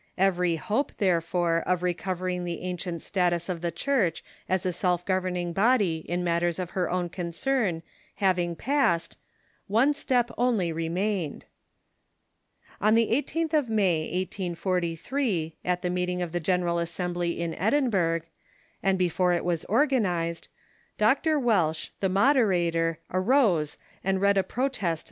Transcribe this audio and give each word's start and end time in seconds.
Every 0.17 0.55
hope, 0.55 0.93
therefore, 0.97 1.61
of 1.67 1.83
recovering 1.83 2.43
the 2.43 2.63
an 2.63 2.77
cient 2.77 3.01
status 3.01 3.49
of 3.49 3.61
the 3.61 3.69
Church 3.69 4.23
as 4.49 4.65
a 4.65 4.73
self 4.73 5.05
governing 5.05 5.53
body 5.53 5.97
in 6.09 6.23
matters 6.23 6.57
of 6.57 6.71
her 6.71 6.89
own 6.89 7.07
concern 7.07 7.83
having 8.15 8.55
passed, 8.55 9.15
one 9.67 9.93
step 9.93 10.31
only 10.39 10.71
remained. 10.73 11.45
On 12.81 12.95
the 12.95 13.11
18th 13.11 13.53
of 13.53 13.69
May, 13.69 14.05
1843, 14.11 15.57
at 15.63 15.83
the 15.83 15.89
meeting 15.91 16.23
of 16.23 16.31
the 16.31 16.39
General 16.39 16.79
Assembly 16.79 17.39
in 17.39 17.53
Edinburgh, 17.53 18.21
and 18.81 18.97
before 18.97 19.33
it 19.33 19.45
was 19.45 19.65
organized. 19.65 20.47
Dr. 20.97 21.37
Welsh, 21.37 21.89
the 21.99 22.09
moderator, 22.09 22.97
arose 23.13 23.77
and 24.03 24.19
read 24.19 24.39
a 24.39 24.41
protest 24.41 24.79
Consummation., 24.81 24.87
i 24.87 24.97
%..,. 24.97 24.99